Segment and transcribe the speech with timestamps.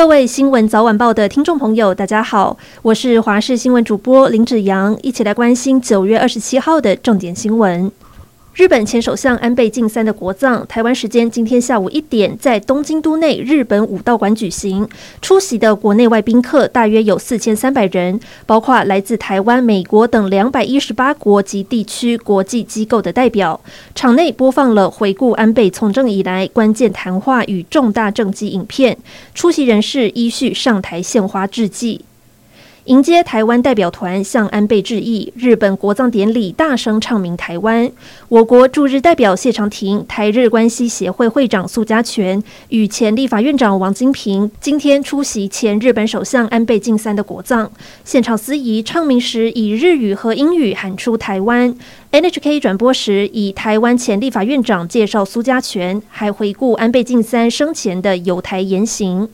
[0.00, 7.92] 各位新闻早晚报的听众朋友，大家好，我是华视新闻主播林子阳，一起来关心九月二十七号的重点新闻。
[8.52, 14.86] 日本前首相安倍晋三的国葬，台湾时间今天下午一点，在东京都内日本武道馆举行。
[15.22, 23.58] 出席的国内外宾客大约有四千三百人，包括来自台湾、美国等两百一十八国及地区国际机构的代表。
[23.94, 28.98] 场内播放了回顾安倍从政以来关键谈话与重大政绩影片，
[29.32, 32.04] 出席人士依序上台献花致祭。
[32.90, 37.88] 迎接台湾代表团向安倍致意，日本国葬典礼大声唱名台湾。
[38.28, 47.70] 我国驻日代表谢长廷、台日关系协会会长苏家全与前立法院长王金平今天出席前日本首相安倍晋三的国葬。
[48.04, 51.72] 现场司仪唱名时以日语和英语喊出“台湾”。
[52.10, 59.28] NHK 转播时以台湾前立法院长介绍苏家全，还回顾安倍晋三生前的友台言行。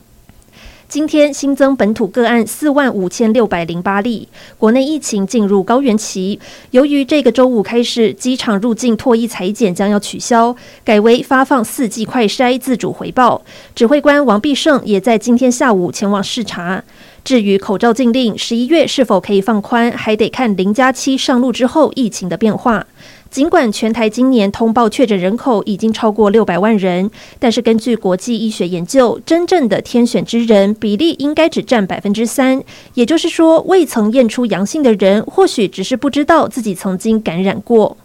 [0.88, 6.38] 今天新增本土个案四万五千六百零八例，国内疫情进入高原期。
[6.70, 13.42] 由于这个周五开始，机场入境唾液采检将要取消，改为发放四季快筛自主回报。
[13.74, 16.84] 指挥官王必胜也在今天下午前往视察。
[17.24, 22.86] 至于口罩禁令，十一月是否可以放宽，还得看零加七上路之后疫情的变化。
[23.30, 32.62] 尽管全台今年通报确诊人口已经超过六百万人，但是根据国际医学研究，真正的天选之人比例应该只占百分之三。
[32.94, 37.96] 也就是说，未曾验出阳性的人，或许只是不知道自己曾经感染过。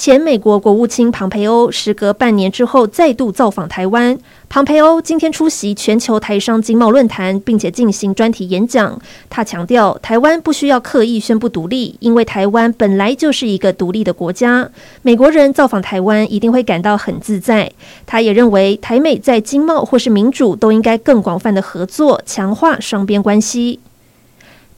[0.00, 4.18] 前美国国务卿庞培欧时隔半年之后再度造访台湾。
[4.48, 8.98] 庞培欧今天出席全球台商经贸论坛，并且进行专题演讲。
[9.28, 14.66] 他强调，台湾不需要刻意宣布独立，因为台湾本来就是一个独立的国家。
[15.02, 17.70] 美国人造访台湾一定会感到很自在。
[18.06, 23.78] 他也认为，台美在经贸或是民主都应该更广泛的合作，强化双边关系。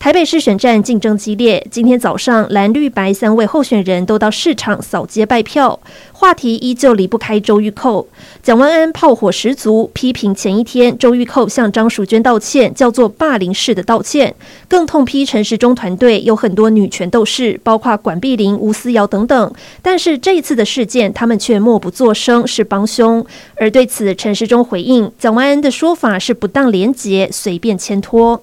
[0.03, 5.79] 台北市选战竞争激烈，今天早上蓝绿白三位候选人都到市场扫街拜票，
[6.13, 8.05] 话题依旧离不开周玉蔻。
[8.43, 14.35] 蒋万安炮火十足，批评前一天周玉蔻向张淑娟道歉叫做霸凌式的道歉，
[14.67, 19.55] 更痛批陈时中团队有很多女权斗士，包括管碧玲、吴思瑶等等。
[19.81, 23.25] 但是这一次的事件，他们却默不作声，是帮凶。
[23.55, 28.43] 而对此，陈时中回应蒋万安的说法是不当连结，随便牵拖。